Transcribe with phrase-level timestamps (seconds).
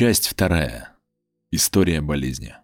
[0.00, 0.90] Часть вторая.
[1.50, 2.54] История болезни.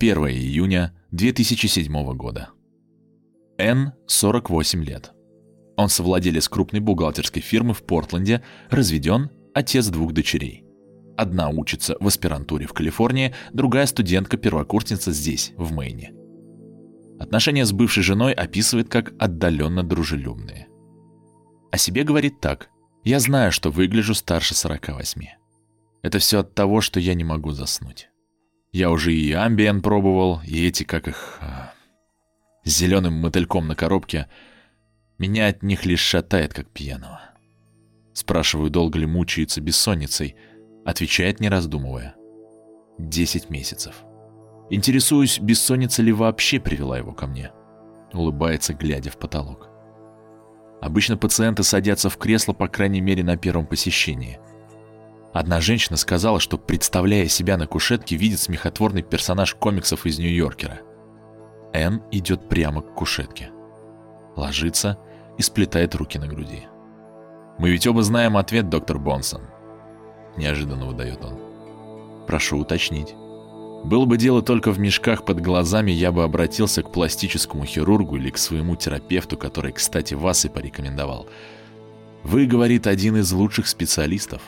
[0.00, 2.48] 1 июня 2007 года.
[3.56, 3.92] Н.
[4.08, 5.12] 48 лет.
[5.76, 10.64] Он совладелец крупной бухгалтерской фирмы в Портленде, разведен, отец двух дочерей.
[11.16, 16.12] Одна учится в аспирантуре в Калифорнии, другая студентка-первокурсница здесь, в Мэйне.
[17.20, 20.66] Отношения с бывшей женой описывает как отдаленно дружелюбные.
[21.70, 22.68] О себе говорит так.
[23.04, 25.22] «Я знаю, что выгляжу старше 48.
[26.02, 28.10] Это все от того, что я не могу заснуть.
[28.72, 31.38] Я уже и амбиен пробовал, и эти, как их...
[31.40, 31.72] А,
[32.64, 34.28] с зеленым мотыльком на коробке.
[35.18, 37.20] Меня от них лишь шатает, как пьяного.
[38.12, 40.36] Спрашиваю, долго ли мучается бессонницей.
[40.84, 42.14] Отвечает, не раздумывая.
[42.98, 43.94] Десять месяцев.
[44.70, 47.50] Интересуюсь, бессонница ли вообще привела его ко мне.
[48.12, 49.69] Улыбается, глядя в потолок.
[50.80, 54.40] Обычно пациенты садятся в кресло, по крайней мере, на первом посещении.
[55.32, 60.80] Одна женщина сказала, что, представляя себя на кушетке, видит смехотворный персонаж комиксов из Нью-Йоркера.
[61.72, 63.50] Энн идет прямо к кушетке.
[64.36, 64.98] Ложится
[65.38, 66.66] и сплетает руки на груди.
[67.58, 69.42] «Мы ведь оба знаем ответ, доктор Бонсон»,—
[70.36, 71.38] неожиданно выдает он.
[72.26, 73.14] «Прошу уточнить».
[73.84, 78.30] Было бы дело только в мешках под глазами, я бы обратился к пластическому хирургу или
[78.30, 81.26] к своему терапевту, который, кстати, вас и порекомендовал.
[82.22, 84.42] Вы, говорит, один из лучших специалистов.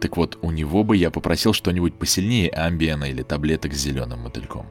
[0.00, 4.66] Так вот, у него бы я попросил что-нибудь посильнее амбиена или таблеток с зеленым мотыльком.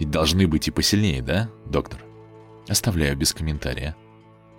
[0.00, 2.04] Ведь должны быть и посильнее, да, доктор?
[2.68, 3.96] Оставляю без комментария.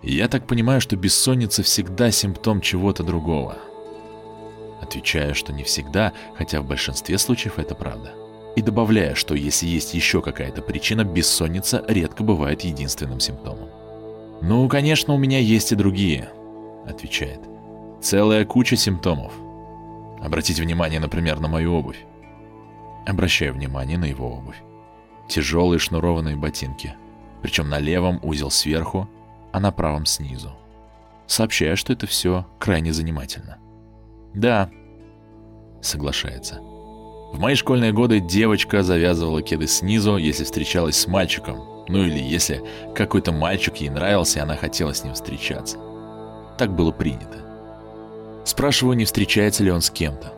[0.02, 3.58] Я так понимаю, что бессонница всегда симптом чего-то другого.
[4.86, 8.14] Отвечаю, что не всегда, хотя в большинстве случаев это правда.
[8.56, 13.70] И добавляю, что если есть еще какая-то причина, бессонница редко бывает единственным симптомом.
[14.44, 16.30] «Ну, конечно, у меня есть и другие»,—
[16.88, 17.40] отвечает.
[18.00, 19.34] «Целая куча симптомов.
[20.22, 22.06] Обратите внимание, например, на мою обувь».
[23.08, 24.62] Обращаю внимание на его обувь.
[25.28, 26.94] Тяжелые шнурованные ботинки.
[27.42, 29.10] Причем на левом узел сверху,
[29.52, 30.52] а на правом снизу.
[31.26, 33.58] Сообщаю, что это все крайне занимательно.
[34.36, 34.70] «Да»,—
[35.82, 36.60] соглашается.
[37.32, 42.64] В мои школьные годы девочка завязывала кеды снизу, если встречалась с мальчиком, ну или если
[42.94, 45.78] какой-то мальчик ей нравился, и она хотела с ним встречаться.
[46.58, 47.40] Так было принято.
[48.46, 50.34] Спрашиваю, не встречается ли он с кем-то.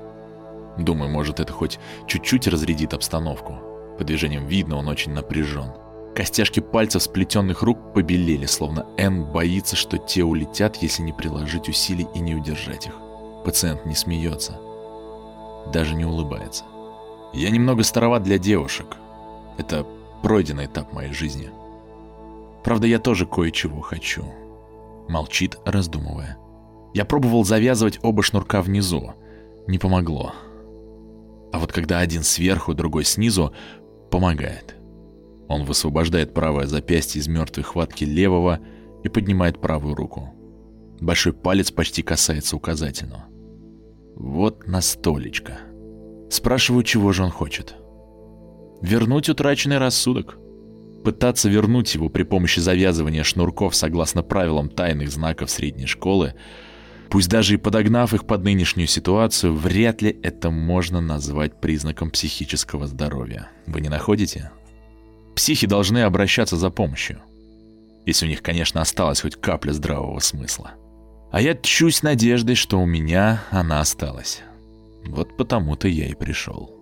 [0.77, 3.59] Думаю, может, это хоть чуть-чуть разрядит обстановку.
[3.97, 5.71] По движениям видно, он очень напряжен.
[6.15, 12.07] Костяшки пальцев сплетенных рук побелели, словно Энн боится, что те улетят, если не приложить усилий
[12.15, 12.93] и не удержать их.
[13.47, 14.59] Пациент не смеется,
[15.71, 16.65] даже не улыбается.
[17.31, 18.97] Я немного староват для девушек.
[19.57, 19.87] Это
[20.21, 21.49] пройденный этап моей жизни.
[22.65, 24.25] Правда, я тоже кое-чего хочу.
[25.07, 26.37] Молчит, раздумывая.
[26.93, 29.13] Я пробовал завязывать оба шнурка внизу.
[29.65, 30.33] Не помогло.
[31.53, 33.53] А вот когда один сверху, другой снизу,
[34.11, 34.75] помогает.
[35.47, 38.59] Он высвобождает правое запястье из мертвой хватки левого
[39.05, 40.33] и поднимает правую руку.
[40.99, 43.23] Большой палец почти касается указательного.
[44.19, 45.59] Вот настолечко.
[46.31, 47.75] Спрашиваю, чего же он хочет.
[48.81, 50.39] Вернуть утраченный рассудок.
[51.03, 56.33] Пытаться вернуть его при помощи завязывания шнурков согласно правилам тайных знаков средней школы,
[57.11, 62.87] пусть даже и подогнав их под нынешнюю ситуацию, вряд ли это можно назвать признаком психического
[62.87, 63.51] здоровья.
[63.67, 64.49] Вы не находите?
[65.35, 67.21] Психи должны обращаться за помощью.
[68.07, 70.71] Если у них, конечно, осталась хоть капля здравого смысла.
[71.31, 74.41] А я тчусь надеждой, что у меня она осталась.
[75.05, 76.73] Вот потому-то я и пришел.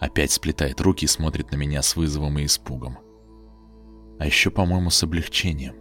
[0.00, 2.98] Опять сплетает руки и смотрит на меня с вызовом и испугом.
[4.18, 5.74] А еще, по-моему, с облегчением.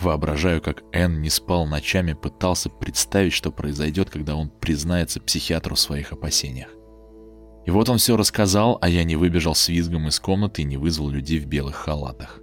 [0.00, 5.80] Воображаю, как Энн не спал ночами, пытался представить, что произойдет, когда он признается психиатру в
[5.80, 6.68] своих опасениях.
[7.64, 10.76] И вот он все рассказал, а я не выбежал с визгом из комнаты и не
[10.76, 12.40] вызвал людей в белых халатах.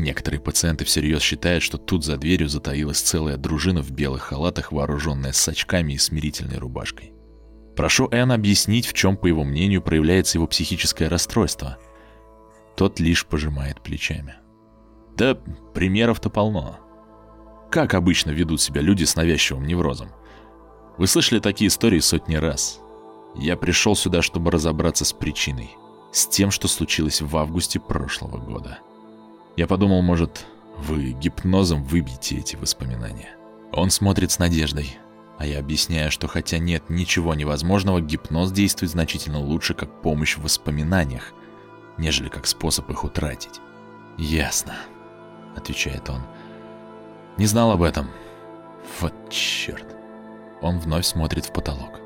[0.00, 5.32] Некоторые пациенты всерьез считают, что тут за дверью затаилась целая дружина в белых халатах, вооруженная
[5.32, 7.12] сачками и смирительной рубашкой.
[7.76, 11.76] Прошу Энн объяснить, в чем, по его мнению, проявляется его психическое расстройство.
[12.76, 14.36] Тот лишь пожимает плечами.
[15.18, 15.34] Да,
[15.74, 16.80] примеров-то полно.
[17.70, 20.08] Как обычно ведут себя люди с навязчивым неврозом?
[20.96, 22.80] Вы слышали такие истории сотни раз.
[23.36, 25.76] Я пришел сюда, чтобы разобраться с причиной.
[26.10, 28.78] С тем, что случилось в августе прошлого года.
[29.60, 30.46] Я подумал, может,
[30.78, 33.36] вы гипнозом выбьете эти воспоминания.
[33.72, 34.96] Он смотрит с надеждой,
[35.36, 40.44] а я объясняю, что хотя нет ничего невозможного, гипноз действует значительно лучше как помощь в
[40.44, 41.34] воспоминаниях,
[41.98, 43.60] нежели как способ их утратить.
[44.16, 44.76] «Ясно»,—
[45.54, 46.22] отвечает он.
[47.36, 48.08] «Не знал об этом.
[48.98, 49.94] Вот черт».
[50.62, 52.00] Он вновь смотрит в потолок.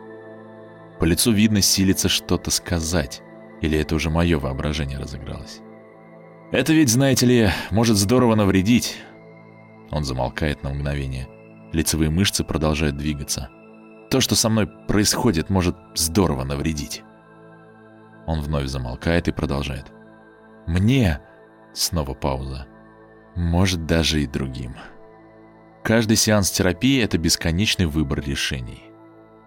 [0.98, 3.22] По лицу видно, силится что-то сказать.
[3.60, 5.60] Или это уже мое воображение разыгралось.
[6.52, 8.99] Это ведь, знаете ли, может здорово навредить.
[9.91, 11.29] Он замолкает на мгновение.
[11.73, 13.50] Лицевые мышцы продолжают двигаться.
[14.11, 17.02] То, что со мной происходит, может здорово навредить.
[18.26, 19.87] Он вновь замолкает и продолжает.
[20.67, 21.20] Мне...
[21.73, 22.69] Снова пауза.
[23.35, 24.76] Может, даже и другим.
[25.82, 28.85] Каждый сеанс терапии— это бесконечный выбор решений.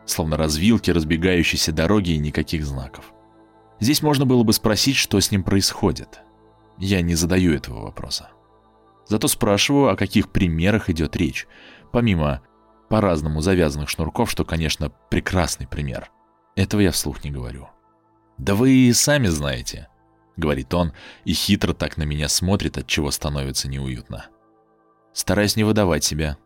[0.06, 3.14] Словно развилки, разбегающиеся дороги и никаких знаков.
[3.80, 6.20] Здесь можно было бы спросить, что с ним происходит.
[6.78, 8.30] Я не задаю этого вопроса.
[9.08, 11.48] Зато спрашиваю, о каких примерах идет речь,
[11.92, 12.42] помимо
[12.90, 16.12] по-разному завязанных шнурков, что, конечно, прекрасный пример.
[16.56, 17.68] Этого я вслух не говорю.
[18.38, 19.88] «Да вы и сами знаете»,—
[20.38, 20.94] говорит он,
[21.26, 24.28] и хитро так на меня смотрит, от чего становится неуютно.
[25.14, 26.38] Стараюсь не выдавать себя.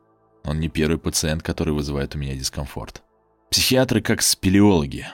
[0.44, 3.04] Он не первый пациент, который вызывает у меня дискомфорт.
[3.50, 5.08] Психиатры как спелеологи.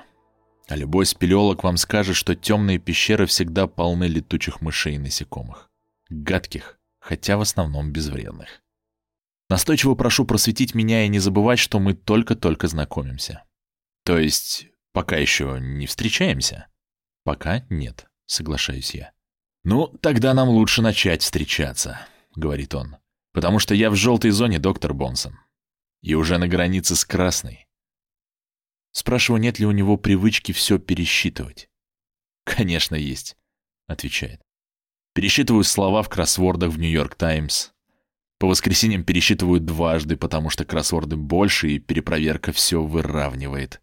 [0.68, 5.72] А любой спелеолог вам скажет, что темные пещеры всегда полны летучих мышей и насекомых.
[6.10, 8.62] Гадких, хотя в основном безвредных.
[9.50, 13.44] Настойчиво прошу просветить меня и не забывать, что мы только-только знакомимся.
[14.04, 16.68] То есть, пока еще не встречаемся?
[17.24, 19.14] Пока нет, соглашаюсь я.
[19.64, 22.00] Ну, тогда нам лучше начать встречаться,
[22.36, 22.98] говорит он.
[23.32, 25.38] Потому что я в желтой зоне, доктор Бонсон.
[26.02, 27.67] И уже на границе с красной.
[28.98, 31.70] Спрашиваю, нет ли у него привычки все пересчитывать.
[32.46, 33.38] «Конечно, есть»,—
[33.88, 34.42] отвечает.
[35.14, 37.70] Пересчитываю слова в кроссвордах в «Нью-Йорк Таймс»,
[38.40, 43.82] по воскресеньям пересчитывают дважды, потому что кроссворды больше, и перепроверка все выравнивает.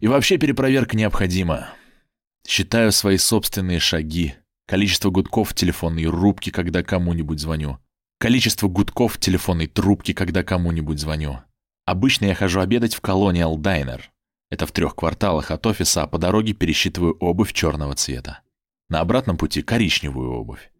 [0.00, 1.68] И вообще перепроверка необходима.
[2.44, 4.34] Считаю свои собственные шаги,
[4.66, 7.78] количество гудков в телефонной рубке, когда кому-нибудь звоню.
[8.18, 11.38] Количество гудков в телефонной трубке, когда кому-нибудь звоню.
[11.84, 14.02] Обычно я хожу обедать в Colonial Diner.
[14.50, 18.42] Это в трех кварталах от офиса, а по дороге пересчитываю обувь черного цвета.
[18.88, 20.70] На обратном пути коричневую обувь.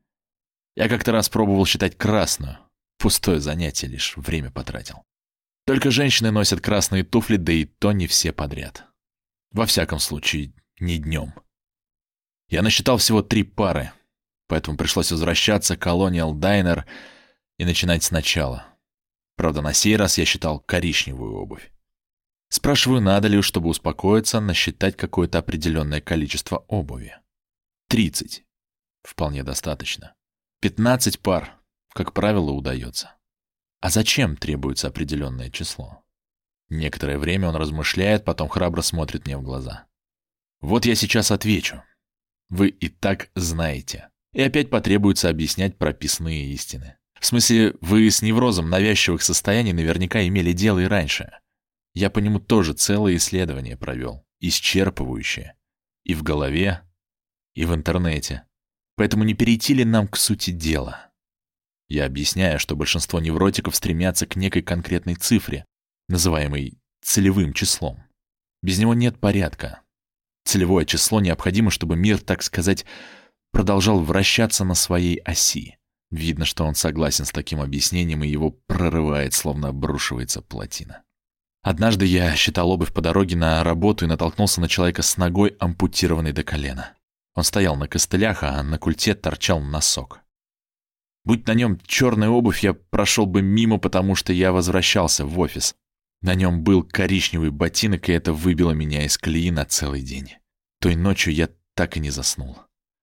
[0.76, 2.58] Я как-то раз пробовал считать красную.
[2.98, 5.02] Пустое занятие лишь, время потратил.
[5.66, 8.84] Только женщины носят красные туфли, да и то не все подряд.
[9.50, 11.34] Во всяком случае, не днем.
[12.48, 13.90] Я насчитал всего три пары,
[14.46, 16.84] поэтому пришлось возвращаться к Colonial Diner
[17.58, 18.66] и начинать сначала.
[19.36, 21.72] Правда, на сей раз я считал коричневую обувь.
[22.48, 27.16] Спрашиваю, надо ли, чтобы успокоиться, насчитать какое-то определенное количество обуви.
[27.88, 28.44] Тридцать.
[29.02, 30.14] Вполне достаточно.
[30.60, 31.56] Пятнадцать пар
[31.96, 33.14] как правило, удается.
[33.80, 36.04] А зачем требуется определенное число?
[36.68, 39.86] Некоторое время он размышляет, потом храбро смотрит мне в глаза.
[40.60, 41.82] Вот я сейчас отвечу.
[42.50, 44.10] Вы и так знаете.
[44.34, 46.98] И опять потребуется объяснять прописные истины.
[47.18, 51.30] В смысле, вы с неврозом навязчивых состояний наверняка имели дело и раньше.
[51.96, 55.52] Я по нему тоже целое исследование провел, исчерпывающее.
[56.04, 56.82] И в голове,
[57.54, 58.42] и в интернете.
[58.96, 61.10] Поэтому не перейти ли нам к сути дела?
[61.88, 65.64] Я объясняю, что большинство невротиков стремятся к некой конкретной цифре,
[66.08, 68.04] называемой целевым числом.
[68.62, 69.80] Без него нет порядка.
[70.44, 72.84] Целевое число необходимо, чтобы мир, так сказать,
[73.52, 75.78] продолжал вращаться на своей оси.
[76.10, 81.05] Видно, что он согласен с таким объяснением, и его прорывает, словно обрушивается плотина.
[81.66, 86.30] Однажды я считал обувь по дороге на работу и натолкнулся на человека с ногой, ампутированной
[86.30, 86.94] до колена.
[87.34, 90.20] Он стоял на костылях, а на культе торчал носок.
[91.24, 95.74] Будь на нем черная обувь, я прошел бы мимо, потому что я возвращался в офис.
[96.22, 100.34] На нем был коричневый ботинок, и это выбило меня из колеи на целый день.
[100.80, 102.58] Той ночью я так и не заснул.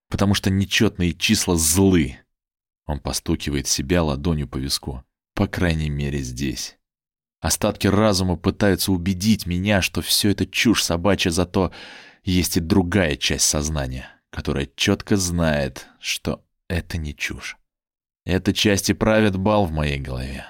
[0.10, 2.20] Потому что нечетные числа злы.
[2.86, 5.04] Он постукивает себя ладонью по виску.
[5.36, 6.78] По крайней мере, здесь.
[7.44, 11.74] Остатки разума пытаются убедить меня, что все это чушь собачья, зато
[12.24, 17.58] есть и другая часть сознания, которая четко знает, что это не чушь.
[18.26, 20.46] Эта часть и правит бал в моей голове.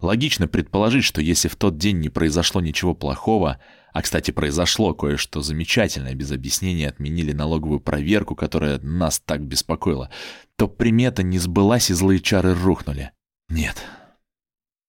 [0.00, 3.60] Логично предположить, что если в тот день не произошло ничего плохого,
[3.92, 10.08] а, кстати, произошло кое-что замечательное, без объяснения отменили налоговую проверку, которая нас так беспокоила,
[10.56, 13.12] то примета не сбылась и злые чары рухнули.
[13.50, 13.76] Нет,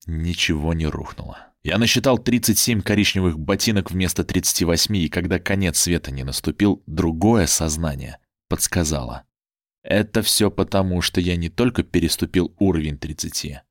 [0.06, 1.48] ничего не рухнуло.
[1.64, 8.20] Я насчитал 37 коричневых ботинок вместо 38, и когда конец света не наступил, другое сознание
[8.48, 9.24] подсказало.
[9.82, 13.62] Это все потому, что я не только переступил уровень 30,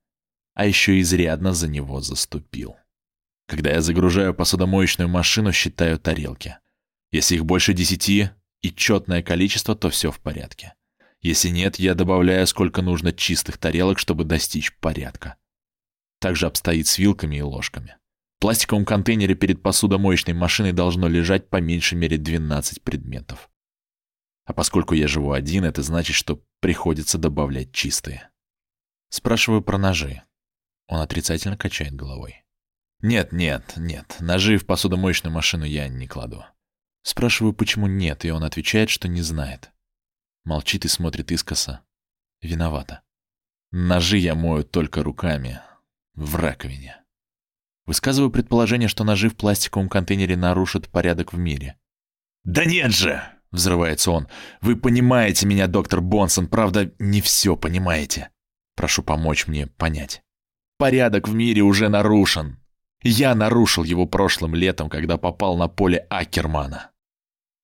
[0.53, 2.75] а еще изрядно за него заступил.
[3.47, 6.57] Когда я загружаю посудомоечную машину, считаю тарелки.
[7.11, 8.29] Если их больше десяти
[8.61, 10.73] и четное количество, то все в порядке.
[11.21, 15.37] Если нет, я добавляю сколько нужно чистых тарелок, чтобы достичь порядка.
[16.25, 17.97] Так же обстоит с вилками и ложками.
[18.37, 23.47] В пластиковом контейнере перед посудомоечной машиной должно лежать по меньшей мере 12 предметов.
[24.45, 28.31] А поскольку я живу один, это значит, что приходится добавлять чистые.
[29.09, 30.23] Спрашиваю про ножи.
[30.87, 32.43] Он отрицательно качает головой.
[33.01, 36.43] Нет, нет, нет, ножи в посудомоечную машину я не кладу.
[37.03, 39.69] Спрашиваю, почему нет, и он отвечает, что не знает.
[40.43, 41.81] Молчит и смотрит искоса.
[42.41, 43.03] Виновата.
[43.69, 45.61] Ножи я мою только руками.
[46.15, 47.03] В раковине.
[47.85, 51.77] Высказываю предположение, что ножи в пластиковом контейнере нарушат порядок в мире.
[52.43, 54.27] «Да нет же!»— взрывается он.
[54.61, 58.31] «Вы понимаете меня, доктор Бонсон, правда, не все понимаете.
[58.75, 60.23] Прошу помочь мне понять.
[60.77, 62.59] Порядок в мире уже нарушен.
[63.01, 66.91] Я нарушил его прошлым летом, когда попал на поле Акермана.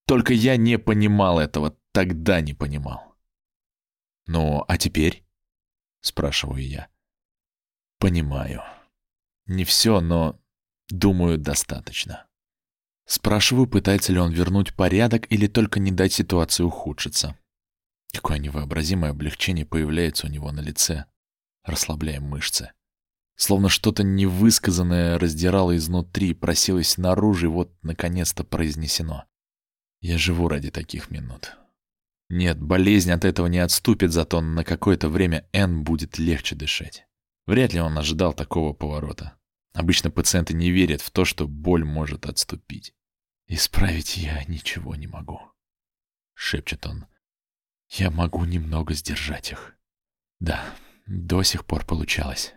[0.05, 3.15] Только я не понимал этого, тогда не понимал.
[4.27, 5.25] «Ну, а теперь?»—
[6.01, 6.90] спрашиваю я.
[8.01, 8.63] «Понимаю.
[9.45, 10.41] Не все, но,
[10.89, 12.25] думаю, достаточно».
[13.05, 17.37] Спрашиваю, пытается ли он вернуть порядок или только не дать ситуации ухудшиться.
[18.11, 21.05] Какое невообразимое облегчение появляется у него на лице,
[21.63, 22.71] расслабляя мышцы.
[23.35, 29.25] Словно что-то невысказанное раздирало изнутри, просилось наружу, и вот, наконец-то, произнесено.
[29.99, 31.55] Я живу ради таких минут.
[32.29, 37.05] Нет, болезнь от этого не отступит, зато на какое-то время Н будет легче дышать.
[37.47, 39.37] Вряд ли он ожидал такого поворота.
[39.73, 42.93] Обычно пациенты не верят в то, что боль может отступить.
[43.47, 45.41] «Исправить я ничего не могу»,—
[46.33, 47.05] шепчет он.
[47.89, 49.75] «Я могу немного сдержать их».
[50.39, 50.63] Да,
[51.05, 52.53] до сих пор получалось.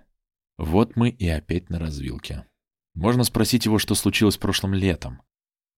[0.56, 2.46] Вот мы и опять на развилке.
[2.94, 5.22] Можно спросить его, что случилось прошлым летом.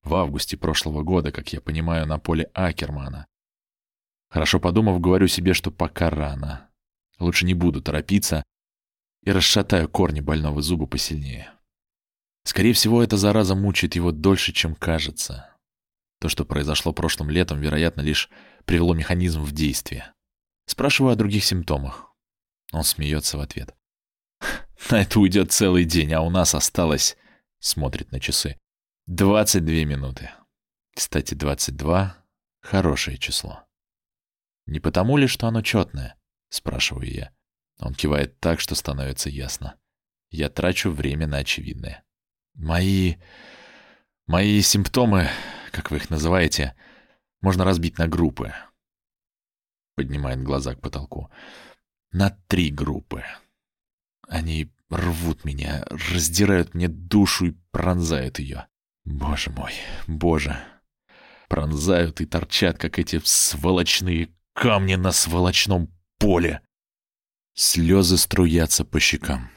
[0.03, 3.27] В августе прошлого года, как я понимаю, на поле Акермана.
[4.29, 6.69] Хорошо подумав, говорю себе, что пока рано.
[7.19, 8.45] Лучше не буду торопиться
[9.27, 11.53] и расшатаю корни больного зуба посильнее.
[12.45, 15.51] Скорее всего, эта зараза мучает его дольше, чем кажется.
[16.21, 18.31] То, что произошло прошлым летом, вероятно, лишь
[18.65, 20.13] привело механизм в действие.
[20.67, 22.13] Спрашиваю о других симптомах.
[22.73, 23.75] Он смеется в ответ.
[24.91, 27.17] На это уйдет целый день, а у нас осталось...
[27.59, 28.61] Смотрит на часы.
[29.07, 30.31] 22 минуты.
[30.95, 32.17] Кстати, 22—
[32.61, 33.65] хорошее число.
[34.67, 36.17] Не потому ли, что оно четное?
[36.51, 37.36] Спрашиваю я.
[37.79, 39.77] Он кивает так, что становится ясно.
[40.31, 42.05] Я трачу время на очевидное.
[42.55, 43.17] Мои...
[44.27, 45.29] Мои симптомы,
[45.71, 46.75] как вы их называете,
[47.41, 48.53] можно разбить на группы.
[49.95, 51.31] Поднимает глаза к потолку.
[52.11, 53.23] На три группы.
[54.29, 58.67] Они рвут меня, раздирают мне душу и пронзают ее.
[59.05, 59.73] Боже мой,
[60.09, 60.59] боже.
[61.49, 66.66] Пронзают и торчат, как эти сволочные камни на сволочном поле.
[67.57, 69.51] Слезы струятся по щекам.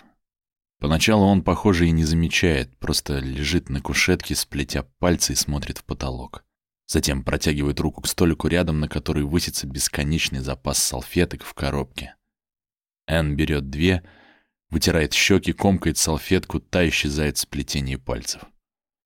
[0.79, 5.83] Поначалу он, похоже, и не замечает, просто лежит на кушетке, сплетя пальцы и смотрит в
[5.83, 6.43] потолок.
[6.87, 12.15] Затем протягивает руку к столику рядом, на который высится бесконечный запас салфеток в коробке.
[13.05, 14.01] Энн берет две—
[14.69, 18.43] Вытирает щеки, комкает салфетку, та исчезает в сплетении пальцев.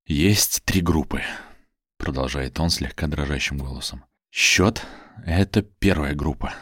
[0.05, 1.21] «Есть три группы»,—
[1.97, 4.03] продолжает он слегка дрожащим голосом.
[4.29, 4.85] «Счет—
[5.25, 6.53] это первая группа.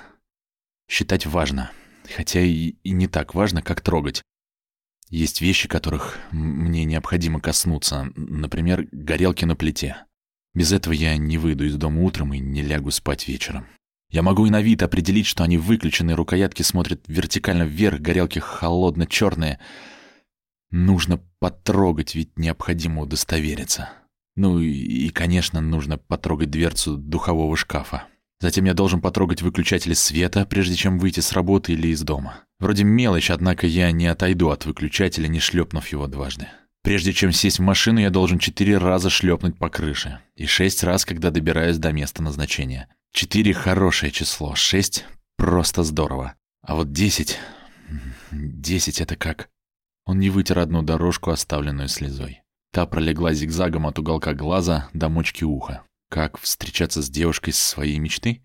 [0.88, 1.72] Считать важно,
[2.12, 4.22] хотя и, и не так важно, как трогать.
[5.10, 10.06] Есть вещи, которых мне необходимо коснуться, например, горелки на плите.
[10.54, 13.68] Без этого я не выйду из дома утром и не лягу спать вечером.
[14.10, 19.60] Я могу и на вид определить, что они выключены, рукоятки смотрят вертикально вверх, горелки холодно-черные.
[20.70, 23.90] Нужно потрогать, ведь необходимо удостовериться.
[24.36, 28.08] Ну и, конечно, нужно потрогать дверцу духового шкафа.
[28.42, 32.44] Затем я должен потрогать выключатели света, прежде чем выйти с работы или из дома.
[32.60, 36.48] Вроде мелочь, однако я не отойду от выключателя, не шлепнув его дважды.
[36.84, 40.20] Прежде чем сесть в машину, я должен четыре раза шлепнуть по крыше.
[40.36, 42.88] И шесть раз, когда добираюсь до места назначения.
[43.14, 45.06] Четыре— хорошее число, шесть—
[45.38, 46.34] просто здорово.
[46.64, 47.38] А вот десять...
[48.32, 49.50] Десять— это как...
[50.06, 52.42] Он не вытер одну дорожку, оставленную слезой.
[52.74, 55.84] Та пролегла зигзагом от уголка глаза до мочки уха.
[56.12, 58.44] Как встречаться с девушкой своей мечты?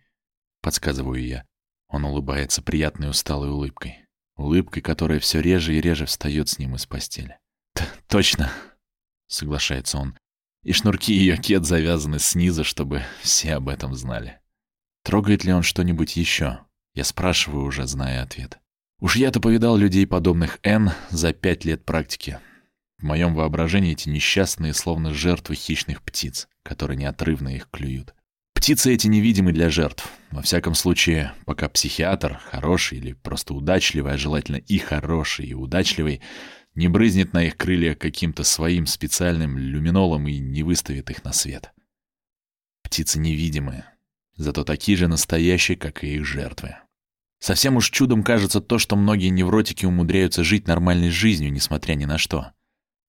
[0.62, 1.44] Подсказываю я.
[1.88, 4.06] Он улыбается приятной усталой улыбкой.
[4.36, 7.40] Улыбкой, которая все реже и реже встает с ним из постели.
[8.06, 8.52] «Точно!»—
[9.26, 10.16] соглашается он.
[10.62, 14.38] И шнурки ее кет завязаны снизу, чтобы все об этом знали.
[15.02, 16.60] Трогает ли он что-нибудь еще?
[16.94, 18.60] Я спрашиваю, уже зная ответ.
[19.00, 22.38] Уж я-то повидал людей, подобных Н, за пять лет практики.
[22.98, 28.14] В моем воображении эти несчастные, словно жертвы хищных птиц, которые неотрывно их клюют.
[28.54, 30.10] Птицы эти невидимы для жертв.
[30.30, 36.22] Во всяком случае, пока психиатр, хороший или просто удачливый, а желательно и хороший, и удачливый,
[36.74, 41.72] не брызнет на их крылья каким-то своим специальным люминолом и не выставит их на свет.
[42.82, 43.84] Птицы невидимые,
[44.36, 46.76] зато такие же настоящие, как и их жертвы.
[47.38, 52.18] Совсем уж чудом кажется то, что многие невротики умудряются жить нормальной жизнью, несмотря ни на
[52.18, 52.52] что.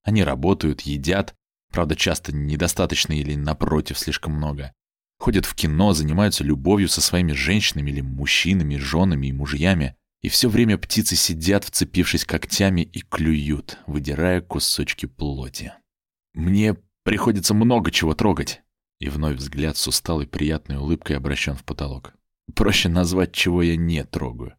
[0.07, 1.35] Они работают, едят,
[1.69, 4.71] правда, часто недостаточно или, напротив, слишком много.
[5.19, 9.97] Ходят в кино, занимаются любовью со своими женщинами или мужчинами, женами и мужьями.
[10.21, 15.73] И все время птицы сидят, вцепившись когтями, и клюют, выдирая кусочки плоти.
[16.33, 18.61] Мне приходится много чего трогать.
[19.01, 22.13] И вновь взгляд с усталой приятной улыбкой обращен в потолок.
[22.55, 24.55] Проще назвать, чего я не трогаю.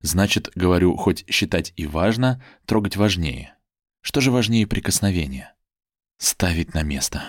[0.00, 3.54] Значит, говорю, хоть считать и важно, трогать важнее.
[4.00, 5.54] Что же важнее прикосновения?
[6.18, 7.22] Ставить на место.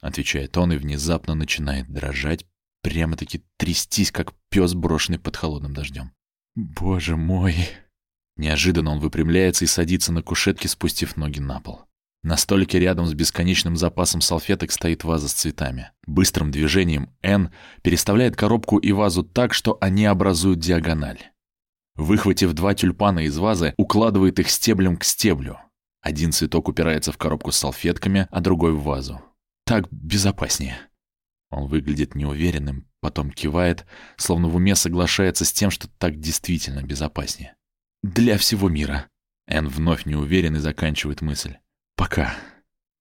[0.00, 2.46] Отвечает он и внезапно начинает дрожать,
[2.82, 6.12] прямо-таки трястись, как пес, брошенный под холодным дождем.
[6.54, 7.54] Боже мой!
[8.36, 11.84] Неожиданно он выпрямляется и садится на кушетке, спустив ноги на пол.
[12.22, 15.90] На столике рядом с бесконечным запасом салфеток стоит ваза с цветами.
[16.06, 17.50] Быстрым движением Н
[17.82, 21.18] переставляет коробку и вазу так, что они образуют диагональ.
[21.96, 25.58] Выхватив два тюльпана из вазы, укладывает их стеблем к стеблю.
[26.00, 29.20] Один цветок упирается в коробку с салфетками, а другой в вазу.
[29.64, 30.78] Так безопаснее.
[31.50, 33.84] Он выглядит неуверенным, потом кивает,
[34.16, 37.56] словно в уме соглашается с тем, что так действительно безопаснее.
[38.02, 39.08] Для всего мира.
[39.46, 41.56] Эн вновь неуверен и заканчивает мысль.
[41.96, 42.34] Пока.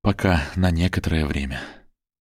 [0.02, 1.62] Пока на некоторое время.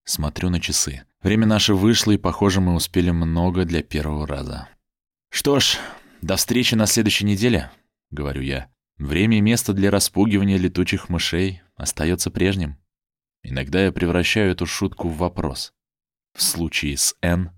[0.05, 1.05] Смотрю на часы.
[1.23, 4.69] Время наше вышло, и, похоже, мы успели много для первого раза.
[5.31, 5.79] Что ж,
[6.23, 7.71] до встречи на следующей неделе,
[8.11, 8.71] говорю я.
[8.99, 12.77] Время и место для распугивания летучих мышей остается прежним.
[13.43, 15.73] Иногда я превращаю эту шутку в вопрос.
[16.35, 17.53] В случае с Н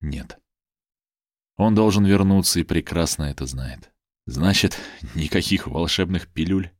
[0.00, 0.38] нет.
[1.56, 3.92] Он должен вернуться и прекрасно это знает.
[4.26, 4.78] Значит,
[5.14, 6.70] никаких волшебных пилюль?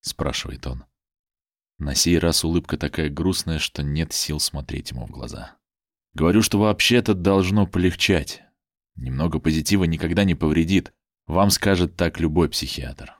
[0.00, 0.84] спрашивает он.
[1.78, 5.56] На сей раз улыбка такая грустная, что нет сил смотреть ему в глаза.
[6.14, 8.42] Говорю, что вообще-то должно полегчать.
[8.94, 10.94] Немного позитива никогда не повредит.
[11.26, 13.15] Вам скажет так любой психиатр.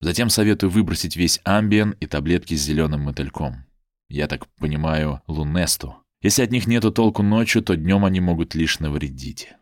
[0.00, 3.66] Затем советую выбросить весь амбиен и таблетки с зеленым мотыльком.
[4.08, 5.96] Я так понимаю, лунесту.
[6.20, 9.52] Если от них нету толку ночью, то днем они могут лишь навредить.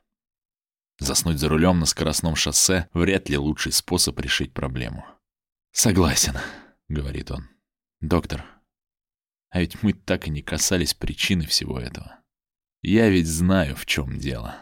[0.99, 5.05] Заснуть за рулем на скоростном шоссе вряд ли лучший способ решить проблему.
[5.73, 6.35] «Согласен»,—
[6.89, 7.49] говорит он.
[8.01, 8.45] Доктор,
[9.53, 12.21] а ведь мы так и не касались причины всего этого.
[12.81, 14.57] Я ведь знаю, в чем дело.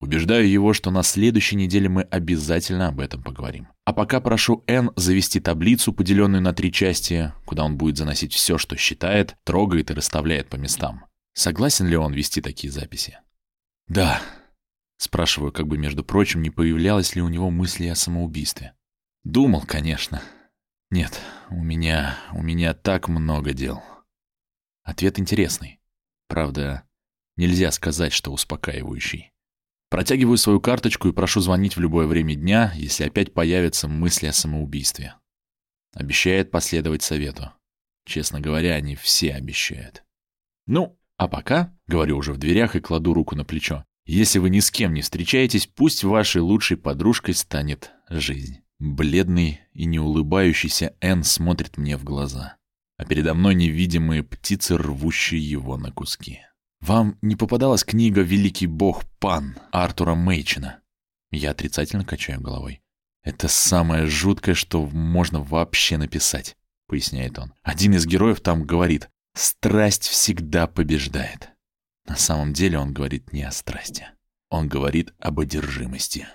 [0.00, 3.68] Убеждаю его, что на следующей неделе мы обязательно об этом поговорим.
[3.84, 8.56] А пока прошу Н завести таблицу, поделенную на три части, куда он будет заносить все,
[8.56, 11.04] что считает, трогает и расставляет по местам.
[11.34, 13.18] Согласен ли он вести такие записи?
[13.88, 14.22] Да.
[14.96, 18.74] Спрашиваю, как бы, между прочим, не появлялось ли у него мысли о самоубийстве.
[19.24, 20.22] Думал, конечно.
[20.90, 22.18] Нет, у меня...
[22.32, 23.82] у меня так много дел.
[24.82, 25.78] Ответ интересный.
[26.26, 26.84] Правда,
[27.36, 29.32] нельзя сказать, что успокаивающий.
[29.90, 34.32] Протягиваю свою карточку и прошу звонить в любое время дня, если опять появятся мысли о
[34.32, 35.16] самоубийстве.
[35.92, 37.50] Обещает последовать совету.
[38.06, 40.04] Честно говоря, они все обещают.
[40.66, 44.60] Ну, а пока, говорю уже в дверях и кладу руку на плечо, если вы ни
[44.60, 48.60] с кем не встречаетесь, пусть вашей лучшей подружкой станет жизнь.
[48.78, 52.56] Бледный и не улыбающийся Н смотрит мне в глаза,
[52.96, 56.40] а передо мной невидимые птицы, рвущие его на куски.
[56.80, 60.80] «Вам не попадалась книга «Великий бог Пан» Артура Мейчина?»
[61.30, 62.80] Я отрицательно качаю головой.
[63.22, 66.56] «Это самое жуткое, что можно вообще написать»,—
[66.88, 67.52] поясняет он.
[67.62, 71.50] Один из героев там говорит «Страсть всегда побеждает».
[72.06, 74.06] На самом деле он говорит не о страсти.
[74.48, 76.26] Он говорит об одержимости.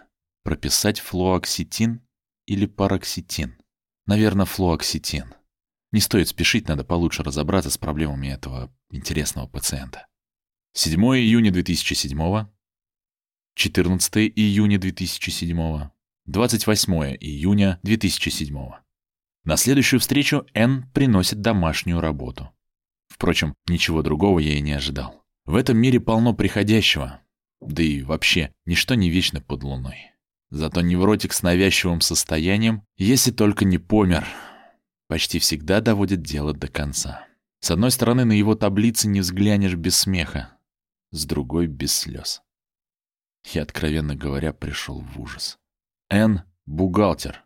[0.44, 2.02] Прописать флуоксетин
[2.46, 3.58] или пароксетин?
[4.06, 5.34] Наверное, флуоксетин.
[5.92, 10.08] Не стоит спешить, надо получше разобраться с проблемами этого интересного пациента.
[10.78, 12.48] 7 июня 2007,
[13.56, 15.90] 14 июня 2007,
[16.26, 18.58] 28 июня 2007.
[19.46, 22.52] На следующую встречу Н приносит домашнюю работу.
[23.08, 25.24] Впрочем, ничего другого я и не ожидал.
[25.46, 27.22] В этом мире полно приходящего,
[27.62, 30.12] да и вообще, ничто не вечно под луной.
[30.50, 34.28] Зато невротик с навязчивым состоянием, если только не помер,
[35.08, 37.26] почти всегда доводит дело до конца.
[37.62, 40.55] С одной стороны, на его таблице не взглянешь без смеха,
[41.16, 42.42] с другой— без слез.
[43.54, 45.58] Я, откровенно говоря, пришел в ужас.
[46.10, 47.44] Н— бухгалтер.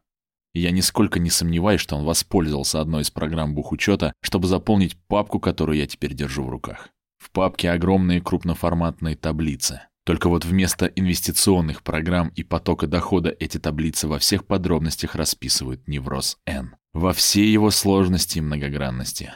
[0.54, 5.40] И я нисколько не сомневаюсь, что он воспользовался одной из программ бухучета, чтобы заполнить папку,
[5.40, 6.90] которую я теперь держу в руках.
[7.20, 9.82] В папке огромные крупноформатные таблицы.
[10.06, 16.40] Только вот вместо инвестиционных программ и потока дохода эти таблицы во всех подробностях расписывают невроз
[16.48, 16.76] Н.
[16.94, 19.32] во всей его сложности и многогранности.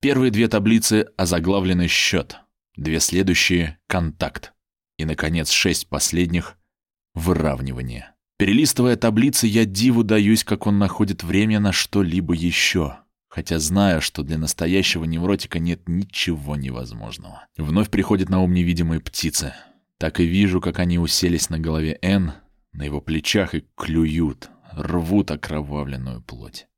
[0.00, 2.40] Первые две таблицы озаглавлены «Счет»,
[2.78, 4.54] две следующие— «Контакт»,
[4.96, 6.56] и, наконец, шесть последних—
[7.14, 8.14] «Выравнивание».
[8.38, 14.22] Перелистывая таблицы, я диву даюсь, как он находит время на что-либо еще, хотя знаю, что
[14.22, 17.46] для настоящего невротика нет ничего невозможного.
[17.56, 19.54] Вновь приходит на ум невидимые птицы.
[19.98, 22.32] Так и вижу, как они уселись на голове Н,
[22.72, 26.68] на его плечах и клюют, рвут окровавленную плоть.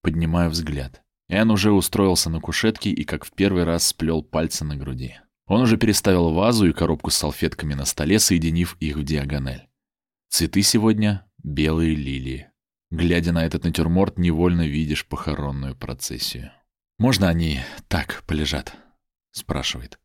[0.00, 1.02] Поднимаю взгляд.
[1.28, 5.16] Эн уже устроился на кушетке и как в первый раз сплел пальцы на груди.
[5.50, 9.66] Он уже переставил вазу и коробку с салфетками на столе, соединив их в диагональ.
[10.28, 12.52] Цветы сегодня— белые лилии.
[12.92, 16.52] Глядя на этот натюрморт, невольно видишь похоронную процессию.
[16.98, 17.58] «Можно они
[17.88, 18.76] так полежат?»—
[19.32, 19.98] спрашивает.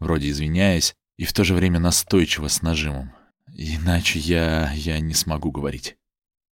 [0.00, 3.12] Вроде извиняясь, и в то же время настойчиво с нажимом.
[3.54, 4.72] Иначе я...
[4.72, 5.96] я не смогу говорить.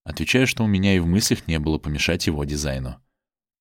[0.05, 3.03] Отвечаю, что у меня и в мыслях не было помешать его дизайну.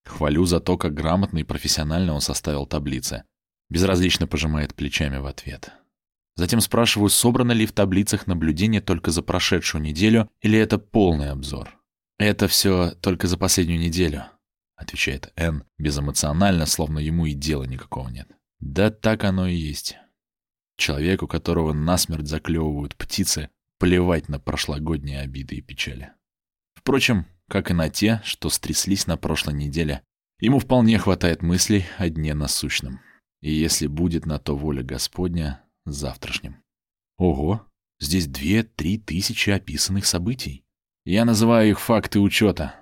[0.03, 3.23] Хвалю за то, как грамотно и профессионально он составил таблицы.
[3.69, 5.71] Безразлично пожимает плечами в ответ.
[6.35, 11.81] Затем спрашиваю, собрано ли в таблицах наблюдение только за прошедшую неделю или это полный обзор.
[12.17, 14.25] «Это все только за последнюю неделю»,—
[14.75, 18.27] отвечает Н, безэмоционально, словно ему и дела никакого нет.
[18.59, 19.97] «Да так оно и есть.
[20.77, 23.49] Человеку, которого насмерть заклевывают птицы,
[23.79, 26.11] плевать на прошлогодние обиды и печали.
[26.73, 30.01] Впрочем, как и на те, что стряслись на прошлой неделе,
[30.39, 32.99] ему вполне хватает мыслей о дне насущном.
[33.45, 36.63] И если будет на то воля Господня, завтрашнем.
[37.19, 37.63] Ого,
[37.99, 40.65] здесь две-три тысячи описанных событий.
[41.05, 42.73] Я называю их факты учета.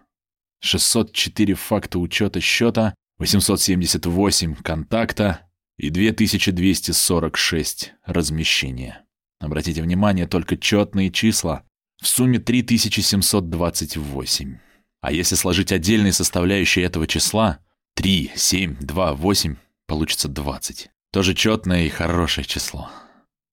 [0.61, 5.41] 604 факта учета счета, 878 контакта
[5.77, 9.03] и 2246 размещения.
[9.41, 11.65] Обратите внимание, только четные числа.
[12.01, 14.59] В сумме 3728.
[15.01, 17.59] А если сложить отдельные составляющие этого числа,
[17.95, 19.57] 3, 7, 2, 8,
[19.93, 20.89] получится 20.
[21.11, 22.89] Тоже четное и хорошее число.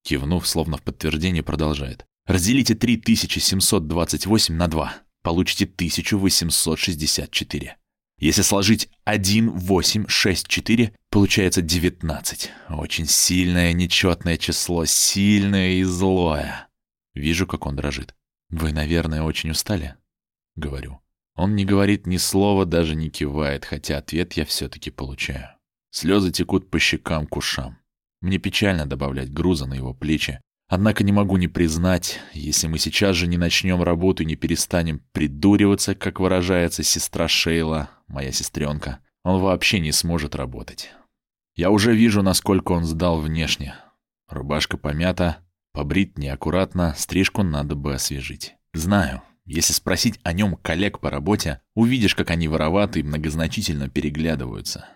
[0.03, 2.07] Кивнув, словно в подтверждение, продолжает.
[2.25, 4.95] Разделите 3728 на 2.
[5.21, 7.77] Получите 1864.
[8.17, 12.49] Если сложить 1, 8, 6, 4, получается 19.
[12.69, 16.69] Очень сильное нечетное число, сильное и злое.
[17.13, 18.15] Вижу, как он дрожит.
[18.49, 19.93] «Вы, наверное, очень устали?»
[20.55, 21.01] Говорю.
[21.35, 25.60] Он не говорит ни слова, даже не кивает, хотя ответ я все-таки получаю.
[25.91, 27.77] Слезы текут по щекам к ушам.
[28.21, 30.39] Мне печально добавлять груза на его плечи.
[30.69, 35.01] Однако не могу не признать, если мы сейчас же не начнем работу и не перестанем
[35.11, 40.91] придуриваться, как выражается сестра Шейла, моя сестренка, он вообще не сможет работать.
[41.55, 43.75] Я уже вижу, насколько он сдал внешне.
[44.29, 45.39] Рубашка помята,
[45.73, 48.55] побрит неаккуратно, стрижку надо бы освежить.
[48.73, 54.87] Знаю, если спросить о нем коллег по работе, увидишь, как они вороваты и многозначительно переглядываются.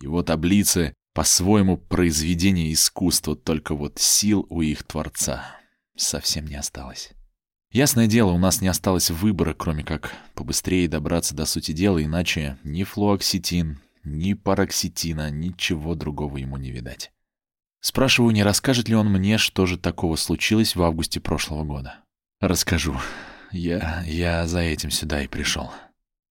[0.00, 5.56] Его таблицы по-своему произведение искусства, только вот сил у их творца
[5.96, 7.12] совсем не осталось.
[7.72, 12.58] Ясное дело, у нас не осталось выбора, кроме как побыстрее добраться до сути дела, иначе
[12.64, 17.10] ни флуоксетин, ни пароксетина, ничего другого ему не видать.
[17.80, 22.00] Спрашиваю, не расскажет ли он мне, что же такого случилось в августе прошлого года.
[22.40, 22.96] Расскажу.
[23.52, 24.02] Я...
[24.06, 25.70] я за этим сюда и пришел.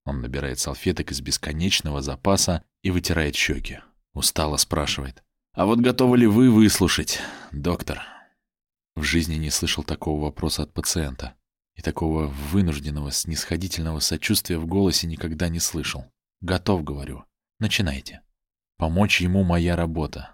[0.05, 3.79] Он набирает салфеток из бесконечного запаса и вытирает щеки.
[4.13, 5.23] Устало спрашивает.
[5.53, 7.19] «А вот готовы ли вы выслушать,
[7.51, 8.01] доктор?»
[8.95, 11.35] В жизни не слышал такого вопроса от пациента.
[11.75, 16.05] И такого вынужденного, снисходительного сочувствия в голосе никогда не слышал.
[16.41, 17.25] «Готов»,— говорю.
[17.59, 18.21] «Начинайте.
[18.77, 20.31] Помочь ему моя работа.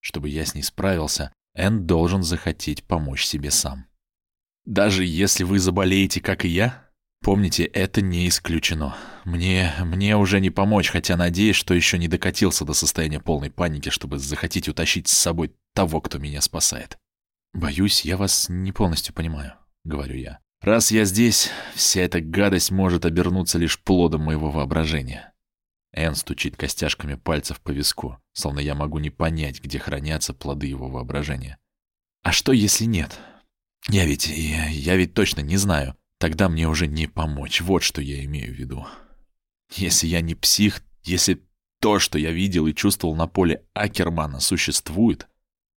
[0.00, 3.86] Чтобы я с ней справился, Энн должен захотеть помочь себе сам.
[4.64, 6.81] Даже если вы заболеете, как и я,
[7.22, 8.96] Помните, это не исключено.
[9.24, 13.90] Мне, мне уже не помочь, хотя надеюсь, что еще не докатился до состояния полной паники,
[13.90, 16.98] чтобы захотеть утащить с собой того, кто меня спасает.
[17.52, 19.54] Боюсь, я вас не полностью понимаю,
[19.84, 20.40] говорю я.
[20.62, 25.32] Раз я здесь, вся эта гадость может обернуться лишь плодом моего воображения.
[25.92, 30.88] Эн стучит костяшками пальцев по виску, словно я могу не понять, где хранятся плоды его
[30.88, 31.58] воображения.
[32.22, 33.18] А что, если нет?
[33.88, 34.26] Я ведь...
[34.26, 35.96] я, я ведь точно не знаю.
[36.22, 37.60] Тогда мне уже не помочь.
[37.62, 38.86] Вот что я имею в виду.
[39.72, 41.44] Если я не псих, если
[41.80, 45.26] то, что я видел и чувствовал на поле Акермана, существует,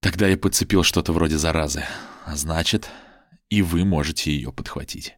[0.01, 1.83] тогда я подцепил что-то вроде заразы.
[2.27, 2.91] А значит,
[3.49, 5.17] и вы можете ее подхватить.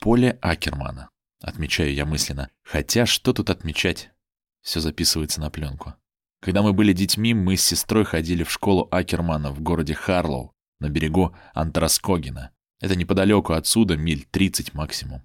[0.00, 1.08] Поле Акермана.
[1.40, 2.50] Отмечаю я мысленно.
[2.64, 4.10] Хотя, что тут отмечать?
[4.60, 5.94] Все записывается на пленку.
[6.40, 10.88] Когда мы были детьми, мы с сестрой ходили в школу Акермана в городе Харлоу, на
[10.88, 12.50] берегу Антраскогина.
[12.84, 15.22] Это неподалеку отсюда, миль 30 максимум.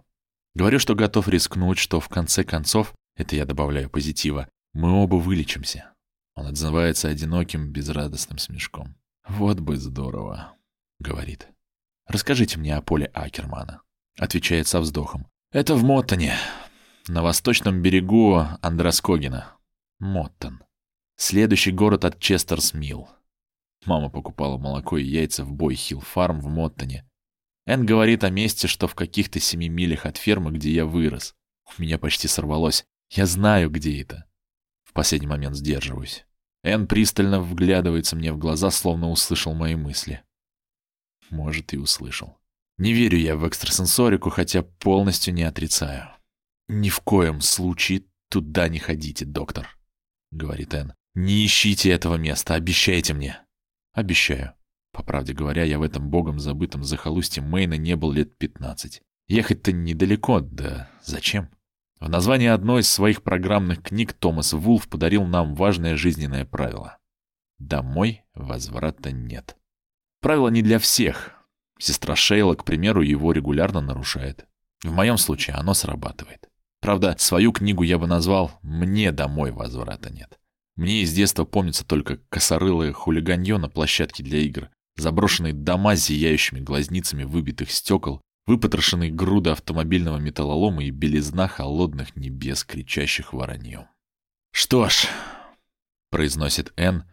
[0.55, 5.91] Говорю, что готов рискнуть, что в конце концов, это я добавляю позитива, мы оба вылечимся.
[6.35, 8.95] Он отзывается одиноким, безрадостным смешком.
[9.27, 10.53] «Вот бы здорово»,—
[10.99, 11.49] говорит.
[12.07, 13.81] «Расскажите мне о поле Акермана»,—
[14.17, 15.27] отвечает со вздохом.
[15.51, 16.35] «Это в Моттоне,
[17.09, 19.51] на восточном берегу Андроскогина.
[19.99, 20.63] Моттон.
[21.17, 23.09] Следующий город от Честерс-Милл.
[23.85, 27.08] Мама покупала молоко и яйца в Бой-Хилл-фарм в Моттоне.
[27.69, 31.35] Энн говорит о месте, что в каких-то семи милях от фермы, где я вырос.
[31.77, 32.83] У меня почти сорвалось.
[33.11, 34.25] Я знаю, где это.
[34.85, 36.25] В последний момент сдерживаюсь.
[36.63, 40.23] Энн пристально вглядывается мне в глаза, словно услышал мои мысли.
[41.29, 42.39] Может, и услышал.
[42.79, 46.09] Не верю я в экстрасенсорику, хотя полностью не отрицаю.
[46.69, 49.77] «Ни в коем случае туда не ходите, доктор»,—
[50.31, 50.95] говорит Энн.
[51.13, 53.39] «Не ищите этого места, обещайте мне».
[53.93, 54.55] «Обещаю».
[54.91, 59.01] По правде говоря, я в этом богом забытом захолустье Мэйна не был лет пятнадцать.
[59.27, 61.49] Ехать-то недалеко, да зачем?
[61.99, 66.97] В названии одной из своих программных книг Томас Вулф подарил нам важное жизненное правило.
[67.59, 69.57] Домой возврата нет.
[70.21, 71.33] Правило не для всех.
[71.77, 74.47] Сестра Шейла, к примеру, его регулярно нарушает.
[74.83, 76.49] В моем случае оно срабатывает.
[76.81, 80.39] Правда, свою книгу я бы назвал «Мне домой возврата нет».
[80.75, 86.59] Мне из детства помнится только косорылое хулиганье на площадке для игр, заброшенные дома с зияющими
[86.59, 93.87] глазницами выбитых стекол, выпотрошенные груды автомобильного металлолома и белизна холодных небес, кричащих вороньем.
[94.51, 95.07] «Что ж»,—
[96.09, 97.03] произносит Энн,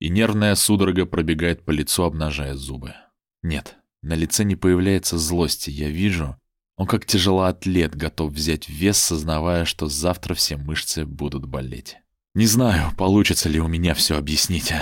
[0.00, 2.94] и нервная судорога пробегает по лицу, обнажая зубы.
[3.42, 6.36] «Нет, на лице не появляется злости, я вижу.
[6.76, 11.98] Он как тяжелоатлет, готов взять вес, сознавая, что завтра все мышцы будут болеть.
[12.34, 14.72] Не знаю, получится ли у меня все объяснить.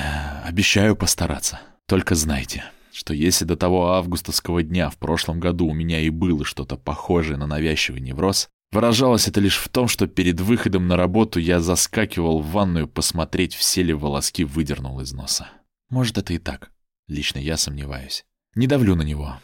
[0.45, 1.61] Обещаю постараться.
[1.93, 6.43] Только знайте, что если до того августовского дня в прошлом году у меня и было
[6.43, 11.39] что-то похожее на навязчивый невроз, выражалось это лишь в том, что перед выходом на работу
[11.39, 15.51] я заскакивал в ванную посмотреть, все ли волоски выдернул из носа.
[15.91, 16.73] Может, это и так.
[17.09, 18.25] Лично я сомневаюсь.
[18.55, 19.39] Не давлю на него.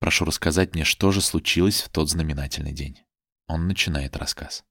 [0.00, 3.00] Прошу рассказать мне, что же случилось в тот знаменательный день.
[3.48, 4.64] Он начинает рассказ.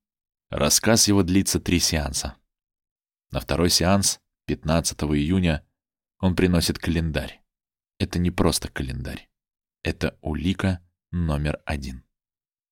[0.49, 2.33] Рассказ его длится три сеанса.
[3.29, 5.63] На второй сеанс, 15 июня,
[6.21, 7.41] он приносит календарь.
[7.99, 9.29] Это не просто календарь.
[9.83, 10.79] Это улика
[11.11, 12.05] номер один.